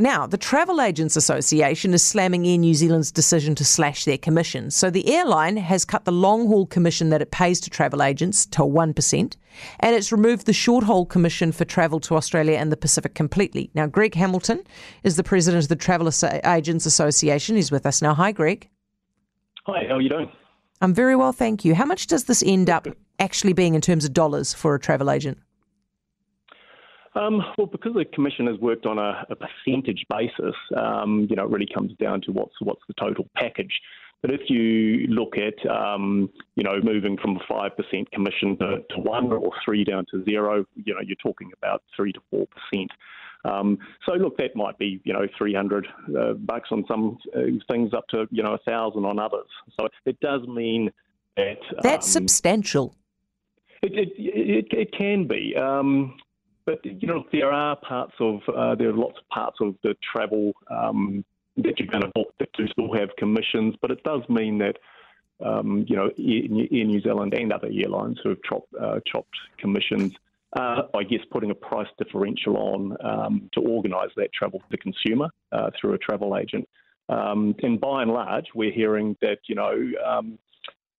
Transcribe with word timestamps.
Now, 0.00 0.26
the 0.26 0.38
Travel 0.38 0.80
Agents 0.80 1.14
Association 1.14 1.92
is 1.92 2.02
slamming 2.02 2.46
Air 2.46 2.56
New 2.56 2.72
Zealand's 2.72 3.12
decision 3.12 3.54
to 3.56 3.66
slash 3.66 4.06
their 4.06 4.16
commission. 4.16 4.70
So 4.70 4.88
the 4.88 5.14
airline 5.14 5.58
has 5.58 5.84
cut 5.84 6.06
the 6.06 6.10
long 6.10 6.46
haul 6.46 6.64
commission 6.64 7.10
that 7.10 7.20
it 7.20 7.32
pays 7.32 7.60
to 7.60 7.68
travel 7.68 8.02
agents 8.02 8.46
to 8.46 8.62
1%, 8.62 9.36
and 9.80 9.94
it's 9.94 10.10
removed 10.10 10.46
the 10.46 10.54
short 10.54 10.84
haul 10.84 11.04
commission 11.04 11.52
for 11.52 11.66
travel 11.66 12.00
to 12.00 12.16
Australia 12.16 12.56
and 12.56 12.72
the 12.72 12.78
Pacific 12.78 13.14
completely. 13.14 13.70
Now, 13.74 13.86
Greg 13.86 14.14
Hamilton 14.14 14.64
is 15.02 15.16
the 15.16 15.22
president 15.22 15.64
of 15.64 15.68
the 15.68 15.76
Travel 15.76 16.10
Agents 16.46 16.86
Association. 16.86 17.56
He's 17.56 17.70
with 17.70 17.84
us 17.84 18.00
now. 18.00 18.14
Hi, 18.14 18.32
Greg. 18.32 18.70
Hi, 19.66 19.84
how 19.86 19.96
are 19.96 20.00
you 20.00 20.08
doing? 20.08 20.32
I'm 20.80 20.94
very 20.94 21.14
well, 21.14 21.32
thank 21.32 21.62
you. 21.62 21.74
How 21.74 21.84
much 21.84 22.06
does 22.06 22.24
this 22.24 22.42
end 22.42 22.70
up 22.70 22.88
actually 23.18 23.52
being 23.52 23.74
in 23.74 23.82
terms 23.82 24.06
of 24.06 24.14
dollars 24.14 24.54
for 24.54 24.74
a 24.74 24.80
travel 24.80 25.10
agent? 25.10 25.36
Um, 27.14 27.42
well, 27.58 27.66
because 27.66 27.94
the 27.94 28.04
commission 28.04 28.46
has 28.46 28.58
worked 28.58 28.86
on 28.86 28.98
a, 28.98 29.26
a 29.30 29.36
percentage 29.36 30.04
basis, 30.08 30.54
um, 30.76 31.26
you 31.28 31.36
know, 31.36 31.44
it 31.44 31.50
really 31.50 31.68
comes 31.72 31.92
down 32.00 32.20
to 32.22 32.32
what's 32.32 32.54
what's 32.60 32.82
the 32.86 32.94
total 32.94 33.26
package. 33.34 33.80
But 34.22 34.32
if 34.32 34.42
you 34.48 35.06
look 35.08 35.36
at, 35.38 35.66
um, 35.70 36.30
you 36.54 36.62
know, 36.62 36.78
moving 36.82 37.16
from 37.16 37.36
a 37.36 37.40
five 37.48 37.76
percent 37.76 38.10
commission 38.12 38.56
to, 38.58 38.82
to, 38.90 39.00
one 39.00 39.32
or 39.32 39.50
three 39.64 39.82
down 39.82 40.06
to 40.10 40.22
zero, 40.24 40.64
you 40.76 40.94
know, 40.94 41.00
you're 41.04 41.16
talking 41.16 41.50
about 41.56 41.82
three 41.96 42.12
to 42.12 42.20
four 42.30 42.46
percent. 42.46 42.90
Um, 43.44 43.78
so 44.06 44.12
look, 44.12 44.36
that 44.36 44.54
might 44.54 44.78
be 44.78 45.00
you 45.04 45.12
know 45.12 45.26
300 45.36 45.86
uh, 46.16 46.32
bucks 46.34 46.68
on 46.70 46.84
some 46.86 47.18
uh, 47.34 47.40
things, 47.70 47.94
up 47.94 48.06
to 48.08 48.26
you 48.30 48.42
know 48.42 48.54
a 48.54 48.58
thousand 48.58 49.04
on 49.04 49.18
others. 49.18 49.48
So 49.78 49.88
it 50.04 50.20
does 50.20 50.42
mean 50.46 50.90
that 51.36 51.58
that's 51.82 52.06
um, 52.06 52.28
substantial. 52.28 52.94
It, 53.82 53.94
it, 53.94 54.08
it, 54.18 54.66
it, 54.72 54.92
can 54.92 55.26
be. 55.26 55.56
Um, 55.56 56.18
but 56.70 56.84
you 56.84 57.08
know, 57.08 57.24
there 57.32 57.52
are 57.52 57.76
parts 57.76 58.14
of 58.20 58.40
uh, 58.48 58.74
there 58.74 58.90
are 58.90 58.96
lots 58.96 59.18
of 59.18 59.28
parts 59.28 59.56
of 59.60 59.74
the 59.82 59.94
travel 60.12 60.52
um, 60.70 61.24
that 61.56 61.78
you're 61.78 61.88
going 61.88 62.02
to 62.02 62.10
book 62.14 62.32
that 62.38 62.52
do 62.52 62.66
still 62.68 62.92
have 62.94 63.08
commissions, 63.18 63.74
but 63.82 63.90
it 63.90 64.02
does 64.04 64.22
mean 64.28 64.58
that 64.58 64.76
um, 65.44 65.84
you 65.88 65.96
know 65.96 66.06
Air 66.18 66.84
New 66.84 67.00
Zealand 67.00 67.34
and 67.34 67.52
other 67.52 67.68
airlines 67.72 68.18
who 68.22 68.30
have 68.30 68.42
chopped, 68.48 68.72
uh, 68.80 69.00
chopped 69.06 69.34
commissions. 69.58 70.14
Uh, 70.56 70.82
I 70.94 71.04
guess 71.04 71.20
putting 71.30 71.52
a 71.52 71.54
price 71.54 71.86
differential 71.96 72.56
on 72.56 72.96
um, 73.04 73.50
to 73.54 73.60
organise 73.60 74.10
that 74.16 74.32
travel 74.32 74.58
to 74.58 74.64
the 74.70 74.78
consumer 74.78 75.28
uh, 75.52 75.70
through 75.80 75.94
a 75.94 75.98
travel 75.98 76.36
agent. 76.36 76.68
Um, 77.08 77.54
and 77.62 77.80
by 77.80 78.02
and 78.02 78.10
large, 78.12 78.46
we're 78.54 78.72
hearing 78.72 79.16
that 79.22 79.38
you 79.46 79.54
know 79.54 79.74
um, 80.04 80.38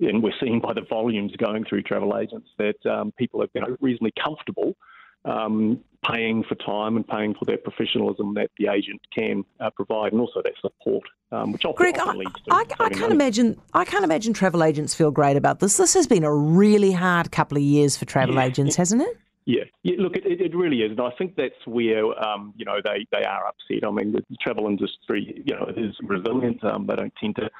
and 0.00 0.22
we're 0.22 0.32
seeing 0.40 0.60
by 0.60 0.72
the 0.72 0.86
volumes 0.88 1.32
going 1.36 1.64
through 1.64 1.82
travel 1.82 2.16
agents 2.18 2.48
that 2.58 2.86
um, 2.86 3.12
people 3.18 3.42
are 3.42 3.48
you 3.54 3.60
know, 3.60 3.76
reasonably 3.80 4.12
comfortable 4.22 4.76
um, 5.24 5.82
paying 6.08 6.44
for 6.44 6.54
time 6.54 6.96
and 6.96 7.06
paying 7.06 7.34
for 7.34 7.44
that 7.46 7.64
professionalism 7.64 8.34
that 8.34 8.50
the 8.58 8.68
agent 8.68 9.00
can 9.16 9.44
uh, 9.60 9.70
provide, 9.70 10.12
and 10.12 10.20
also 10.20 10.40
that 10.42 10.54
support, 10.60 11.04
um, 11.32 11.52
which 11.52 11.62
Greg, 11.76 11.98
often 11.98 12.18
leads 12.18 12.32
to. 12.32 12.52
I, 12.52 12.64
I 12.80 12.88
can't 12.90 13.12
imagine. 13.12 13.60
I 13.74 13.84
can't 13.84 14.04
imagine 14.04 14.32
travel 14.32 14.62
agents 14.62 14.94
feel 14.94 15.10
great 15.10 15.36
about 15.36 15.60
this. 15.60 15.76
This 15.76 15.94
has 15.94 16.06
been 16.06 16.24
a 16.24 16.34
really 16.34 16.92
hard 16.92 17.32
couple 17.32 17.58
of 17.58 17.64
years 17.64 17.96
for 17.96 18.04
travel 18.04 18.36
yeah, 18.36 18.44
agents, 18.44 18.76
hasn't 18.76 19.02
it? 19.02 19.16
Yeah, 19.44 19.64
yeah. 19.82 19.96
Look, 19.98 20.16
it, 20.16 20.40
it 20.40 20.54
really 20.54 20.82
is, 20.82 20.90
and 20.90 21.00
I 21.00 21.10
think 21.16 21.34
that's 21.36 21.66
where 21.66 22.06
um, 22.22 22.52
you 22.56 22.64
know 22.64 22.76
they, 22.84 23.06
they 23.12 23.24
are 23.24 23.46
upset. 23.46 23.86
I 23.86 23.90
mean, 23.90 24.12
the 24.12 24.22
travel 24.40 24.66
industry, 24.66 25.42
you 25.44 25.54
know, 25.54 25.72
is 25.76 25.96
resilient. 26.02 26.62
Um, 26.64 26.86
they 26.86 26.96
don't 26.96 27.14
tend 27.20 27.36
to 27.36 27.50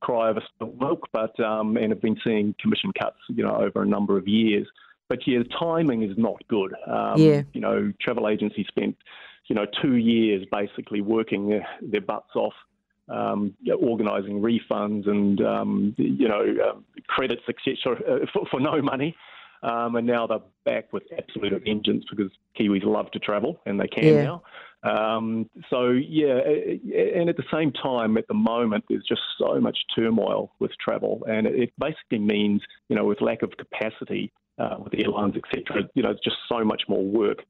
cry 0.00 0.28
over 0.28 0.42
spilt 0.54 0.78
milk, 0.80 1.08
but 1.12 1.38
um, 1.40 1.76
and 1.76 1.90
have 1.90 2.02
been 2.02 2.16
seeing 2.24 2.54
commission 2.60 2.92
cuts, 2.98 3.16
you 3.28 3.44
know, 3.44 3.56
over 3.56 3.82
a 3.82 3.86
number 3.86 4.18
of 4.18 4.28
years. 4.28 4.66
But 5.08 5.26
yeah, 5.26 5.38
the 5.38 5.48
timing 5.58 6.02
is 6.02 6.16
not 6.16 6.42
good. 6.48 6.74
Um, 6.86 7.14
yeah. 7.16 7.42
You 7.52 7.60
know, 7.60 7.92
travel 8.00 8.28
agencies 8.28 8.66
spent, 8.68 8.96
you 9.46 9.54
know, 9.54 9.66
two 9.82 9.96
years 9.96 10.46
basically 10.50 11.00
working 11.00 11.48
their, 11.48 11.66
their 11.82 12.00
butts 12.00 12.34
off, 12.34 12.54
um, 13.08 13.54
organising 13.82 14.40
refunds 14.40 15.08
and, 15.08 15.40
um, 15.42 15.94
you 15.98 16.28
know, 16.28 16.42
uh, 16.64 17.00
credits, 17.06 17.42
etc., 17.48 17.96
uh, 17.96 18.26
for, 18.32 18.46
for 18.50 18.60
no 18.60 18.80
money. 18.80 19.14
Um, 19.62 19.96
and 19.96 20.06
now 20.06 20.26
they're 20.26 20.40
back 20.66 20.92
with 20.92 21.04
absolute 21.16 21.64
vengeance 21.64 22.04
because 22.10 22.30
Kiwis 22.58 22.84
love 22.84 23.10
to 23.12 23.18
travel 23.18 23.60
and 23.64 23.80
they 23.80 23.88
can 23.88 24.04
yeah. 24.04 24.22
now. 24.22 24.42
Um, 24.84 25.48
so 25.70 25.92
yeah, 25.92 26.40
and 27.16 27.30
at 27.30 27.38
the 27.38 27.44
same 27.50 27.72
time, 27.72 28.18
at 28.18 28.28
the 28.28 28.34
moment, 28.34 28.84
there's 28.88 29.04
just 29.08 29.22
so 29.38 29.58
much 29.58 29.78
turmoil 29.96 30.52
with 30.58 30.72
travel, 30.78 31.24
and 31.26 31.46
it 31.46 31.72
basically 31.78 32.18
means 32.18 32.60
you 32.90 32.96
know 32.96 33.06
with 33.06 33.22
lack 33.22 33.42
of 33.42 33.52
capacity 33.56 34.30
uh, 34.58 34.76
with 34.78 34.92
the 34.92 35.02
airlines, 35.04 35.34
etc. 35.36 35.88
You 35.94 36.02
know, 36.02 36.10
it's 36.10 36.22
just 36.22 36.36
so 36.48 36.64
much 36.64 36.82
more 36.88 37.04
work 37.04 37.44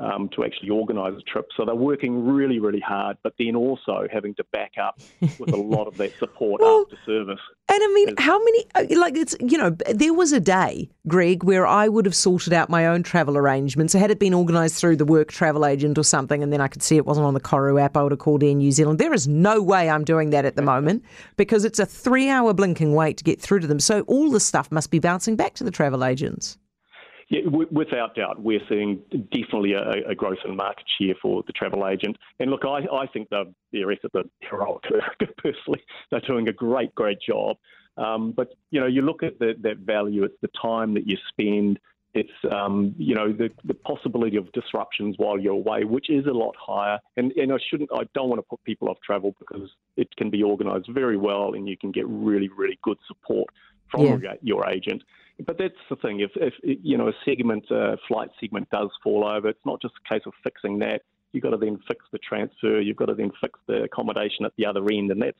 um, 0.00 0.30
to 0.34 0.44
actually 0.44 0.70
organise 0.70 1.14
a 1.16 1.22
trip. 1.30 1.48
So 1.56 1.64
they're 1.64 1.74
working 1.74 2.26
really, 2.26 2.58
really 2.58 2.80
hard, 2.80 3.18
but 3.22 3.34
then 3.38 3.54
also 3.54 4.08
having 4.10 4.34
to 4.36 4.44
back 4.44 4.72
up 4.82 4.98
with 5.38 5.52
a 5.52 5.56
lot 5.56 5.86
of 5.86 5.96
that 5.98 6.18
support 6.18 6.60
well, 6.62 6.82
after 6.82 6.98
service. 7.04 7.40
And 7.68 7.78
I 7.82 7.92
mean, 7.94 8.14
how 8.18 8.38
many, 8.38 8.66
uh, 8.74 8.84
like, 8.98 9.16
it's, 9.16 9.36
you 9.40 9.58
know, 9.58 9.70
there 9.70 10.14
was 10.14 10.32
a 10.32 10.40
day, 10.40 10.90
Greg, 11.06 11.44
where 11.44 11.66
I 11.66 11.86
would 11.86 12.06
have 12.06 12.14
sorted 12.14 12.52
out 12.52 12.70
my 12.70 12.86
own 12.86 13.02
travel 13.02 13.36
arrangements. 13.36 13.92
Had 13.92 14.10
it 14.10 14.18
been 14.18 14.34
organised 14.34 14.80
through 14.80 14.96
the 14.96 15.04
work 15.04 15.30
travel 15.30 15.66
agent 15.66 15.98
or 15.98 16.02
something, 16.02 16.42
and 16.42 16.52
then 16.52 16.62
I 16.62 16.68
could 16.68 16.82
see 16.82 16.96
it 16.96 17.06
wasn't 17.06 17.26
on 17.26 17.34
the 17.34 17.40
Koru 17.40 17.80
app, 17.80 17.96
I 17.96 18.02
would 18.02 18.12
have 18.12 18.18
called 18.18 18.42
Air 18.42 18.54
New 18.54 18.72
Zealand. 18.72 18.98
There 18.98 19.12
is 19.12 19.28
no 19.28 19.62
way 19.62 19.90
I'm 19.90 20.04
doing 20.04 20.30
that 20.30 20.46
at 20.46 20.56
the 20.56 20.62
moment 20.62 21.04
because 21.36 21.64
it's 21.64 21.78
a 21.78 21.86
three 21.86 22.28
hour 22.28 22.54
blinking 22.54 22.94
wait 22.94 23.18
to 23.18 23.24
get 23.24 23.40
through 23.40 23.60
to 23.60 23.66
them. 23.66 23.80
So 23.80 24.00
all 24.02 24.30
the 24.30 24.40
stuff 24.40 24.72
must 24.72 24.90
be 24.90 24.98
bouncing 24.98 25.36
back 25.36 25.54
to 25.54 25.64
the 25.64 25.70
travel 25.70 26.04
agents. 26.04 26.56
Yeah, 27.30 27.42
w- 27.44 27.68
without 27.70 28.16
doubt, 28.16 28.42
we're 28.42 28.60
seeing 28.68 29.00
definitely 29.30 29.74
a, 29.74 30.08
a, 30.08 30.14
growth 30.16 30.38
in 30.44 30.56
market 30.56 30.84
share 31.00 31.14
for 31.22 31.44
the 31.46 31.52
travel 31.52 31.86
agent. 31.86 32.16
And 32.40 32.50
look, 32.50 32.64
I, 32.64 32.80
I 32.92 33.06
think 33.06 33.30
the 33.30 33.54
their 33.72 33.90
efforts 33.92 34.16
are 34.16 34.24
heroic. 34.40 34.82
Personally, 35.38 35.82
they're 36.10 36.20
doing 36.20 36.48
a 36.48 36.52
great, 36.52 36.92
great 36.96 37.18
job. 37.20 37.56
Um, 37.96 38.32
but 38.32 38.48
you 38.70 38.80
know, 38.80 38.88
you 38.88 39.02
look 39.02 39.22
at 39.22 39.38
the, 39.38 39.54
that 39.60 39.78
value. 39.78 40.24
It's 40.24 40.40
the 40.42 40.50
time 40.60 40.92
that 40.94 41.06
you 41.06 41.16
spend. 41.28 41.78
It's 42.14 42.32
um, 42.50 42.96
you 42.98 43.14
know 43.14 43.32
the, 43.32 43.50
the 43.64 43.74
possibility 43.74 44.36
of 44.36 44.50
disruptions 44.50 45.14
while 45.18 45.38
you're 45.38 45.52
away, 45.52 45.84
which 45.84 46.10
is 46.10 46.26
a 46.26 46.32
lot 46.32 46.56
higher. 46.58 46.98
And 47.16 47.30
and 47.32 47.52
I 47.52 47.58
shouldn't, 47.70 47.90
I 47.94 48.08
don't 48.12 48.28
want 48.28 48.40
to 48.40 48.46
put 48.50 48.64
people 48.64 48.88
off 48.88 48.98
travel 49.06 49.36
because 49.38 49.70
it 49.96 50.08
can 50.16 50.30
be 50.30 50.42
organised 50.42 50.90
very 50.90 51.16
well, 51.16 51.54
and 51.54 51.68
you 51.68 51.76
can 51.76 51.92
get 51.92 52.08
really, 52.08 52.48
really 52.48 52.78
good 52.82 52.98
support 53.06 53.50
from 53.88 54.20
yeah. 54.20 54.34
your 54.42 54.68
agent. 54.68 55.04
But 55.46 55.58
that's 55.58 55.74
the 55.88 55.96
thing. 55.96 56.20
If, 56.20 56.30
if 56.36 56.54
you 56.62 56.96
know 56.98 57.08
a 57.08 57.12
segment, 57.24 57.70
a 57.70 57.96
flight 58.08 58.30
segment 58.40 58.68
does 58.70 58.90
fall 59.02 59.24
over, 59.26 59.48
it's 59.48 59.64
not 59.64 59.80
just 59.80 59.94
a 60.04 60.14
case 60.14 60.22
of 60.26 60.32
fixing 60.42 60.78
that. 60.80 61.02
You've 61.32 61.42
got 61.42 61.50
to 61.50 61.56
then 61.56 61.78
fix 61.86 62.04
the 62.12 62.18
transfer. 62.18 62.80
You've 62.80 62.96
got 62.96 63.06
to 63.06 63.14
then 63.14 63.30
fix 63.40 63.58
the 63.66 63.84
accommodation 63.84 64.44
at 64.44 64.52
the 64.56 64.66
other 64.66 64.84
end, 64.90 65.10
and 65.10 65.22
that's 65.22 65.38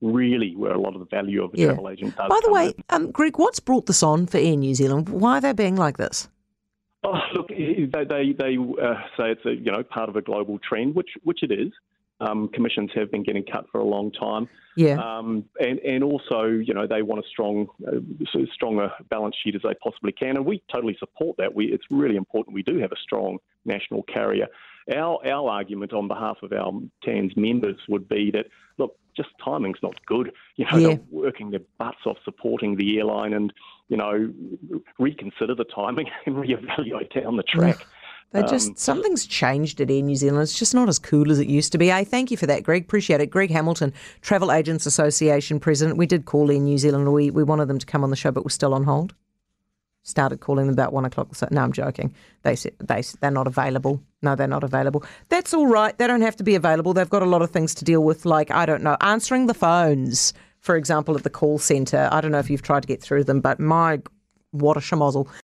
really 0.00 0.54
where 0.56 0.72
a 0.72 0.80
lot 0.80 0.94
of 0.94 1.00
the 1.00 1.06
value 1.06 1.42
of 1.42 1.54
a 1.54 1.58
yeah. 1.58 1.66
travel 1.66 1.88
agent 1.88 2.16
does. 2.16 2.28
By 2.28 2.40
the 2.44 2.52
way, 2.52 2.74
um, 2.90 3.10
Greg, 3.10 3.38
what's 3.38 3.60
brought 3.60 3.86
this 3.86 4.02
on 4.02 4.26
for 4.26 4.38
Air 4.38 4.56
New 4.56 4.74
Zealand? 4.74 5.08
Why 5.08 5.38
are 5.38 5.40
they 5.40 5.52
being 5.52 5.76
like 5.76 5.96
this? 5.96 6.28
Oh, 7.04 7.18
look, 7.34 7.48
they 7.48 7.86
they, 7.88 8.32
they 8.32 8.56
uh, 8.56 8.94
say 9.16 9.32
it's 9.32 9.44
a 9.44 9.54
you 9.54 9.72
know 9.72 9.82
part 9.82 10.08
of 10.08 10.16
a 10.16 10.22
global 10.22 10.58
trend, 10.58 10.94
which 10.94 11.10
which 11.24 11.42
it 11.42 11.50
is. 11.50 11.72
Um, 12.22 12.48
commissions 12.54 12.90
have 12.94 13.10
been 13.10 13.24
getting 13.24 13.44
cut 13.44 13.66
for 13.72 13.80
a 13.80 13.84
long 13.84 14.12
time. 14.12 14.48
Yeah. 14.76 14.94
Um, 14.94 15.44
and, 15.60 15.80
and 15.80 16.04
also, 16.04 16.44
you 16.44 16.72
know, 16.72 16.86
they 16.86 17.02
want 17.02 17.24
a 17.24 17.28
strong, 17.28 17.66
uh, 17.86 17.98
stronger 18.54 18.92
balance 19.10 19.34
sheet 19.42 19.56
as 19.56 19.62
they 19.62 19.74
possibly 19.82 20.12
can. 20.12 20.36
And 20.36 20.46
we 20.46 20.62
totally 20.70 20.96
support 20.98 21.36
that. 21.38 21.52
We, 21.52 21.66
it's 21.66 21.84
really 21.90 22.16
important 22.16 22.54
we 22.54 22.62
do 22.62 22.78
have 22.78 22.92
a 22.92 23.00
strong 23.02 23.38
national 23.64 24.04
carrier. 24.04 24.46
Our, 24.94 25.18
our 25.26 25.50
argument 25.50 25.92
on 25.92 26.08
behalf 26.08 26.38
of 26.42 26.52
our 26.52 26.72
TAANZ 27.04 27.36
members 27.36 27.76
would 27.88 28.08
be 28.08 28.30
that, 28.32 28.46
look, 28.78 28.96
just 29.16 29.30
timing's 29.44 29.78
not 29.82 29.94
good. 30.06 30.32
You 30.56 30.66
know, 30.70 30.76
yeah. 30.78 30.88
they're 30.88 31.00
working 31.10 31.50
their 31.50 31.60
butts 31.78 32.06
off 32.06 32.18
supporting 32.24 32.76
the 32.76 32.98
airline 32.98 33.32
and, 33.32 33.52
you 33.88 33.96
know, 33.96 34.32
reconsider 34.98 35.54
the 35.54 35.64
timing 35.64 36.08
and 36.26 36.36
reevaluate 36.36 37.20
down 37.20 37.36
the 37.36 37.42
track. 37.42 37.84
They 38.32 38.42
just 38.44 38.68
um, 38.70 38.76
something's 38.76 39.26
changed 39.26 39.80
at 39.80 39.90
Air 39.90 40.02
New 40.02 40.16
Zealand. 40.16 40.42
It's 40.42 40.58
just 40.58 40.74
not 40.74 40.88
as 40.88 40.98
cool 40.98 41.30
as 41.30 41.38
it 41.38 41.48
used 41.48 41.72
to 41.72 41.78
be. 41.78 41.88
Hey, 41.88 42.04
thank 42.04 42.30
you 42.30 42.36
for 42.36 42.46
that, 42.46 42.62
Greg. 42.62 42.84
Appreciate 42.84 43.20
it. 43.20 43.26
Greg 43.26 43.50
Hamilton, 43.50 43.92
Travel 44.22 44.50
Agents 44.50 44.86
Association 44.86 45.60
president. 45.60 45.98
We 45.98 46.06
did 46.06 46.24
call 46.24 46.50
Air 46.50 46.58
New 46.58 46.78
Zealand. 46.78 47.12
We 47.12 47.30
we 47.30 47.42
wanted 47.42 47.68
them 47.68 47.78
to 47.78 47.86
come 47.86 48.02
on 48.02 48.10
the 48.10 48.16
show, 48.16 48.30
but 48.30 48.44
we're 48.44 48.50
still 48.50 48.72
on 48.72 48.84
hold. 48.84 49.14
Started 50.04 50.40
calling 50.40 50.66
them 50.66 50.72
about 50.72 50.92
one 50.92 51.04
o'clock. 51.04 51.28
No, 51.52 51.60
I'm 51.60 51.72
joking. 51.72 52.14
They 52.42 52.56
said 52.56 52.72
they 52.80 53.02
they're 53.20 53.30
not 53.30 53.46
available. 53.46 54.02
No, 54.22 54.34
they're 54.34 54.48
not 54.48 54.64
available. 54.64 55.04
That's 55.28 55.52
all 55.52 55.66
right. 55.66 55.96
They 55.96 56.06
don't 56.06 56.22
have 56.22 56.36
to 56.36 56.44
be 56.44 56.54
available. 56.54 56.94
They've 56.94 57.08
got 57.08 57.22
a 57.22 57.26
lot 57.26 57.42
of 57.42 57.50
things 57.50 57.74
to 57.76 57.84
deal 57.84 58.02
with, 58.02 58.24
like 58.24 58.50
I 58.50 58.64
don't 58.64 58.82
know, 58.82 58.96
answering 59.00 59.46
the 59.46 59.54
phones, 59.54 60.32
for 60.58 60.76
example, 60.76 61.16
at 61.16 61.22
the 61.22 61.30
call 61.30 61.58
centre. 61.58 62.08
I 62.10 62.20
don't 62.22 62.32
know 62.32 62.38
if 62.38 62.50
you've 62.50 62.62
tried 62.62 62.80
to 62.80 62.88
get 62.88 63.02
through 63.02 63.24
them, 63.24 63.40
but 63.40 63.60
my 63.60 64.00
what 64.52 64.76
a 64.76 64.80
schmozzle. 64.80 65.28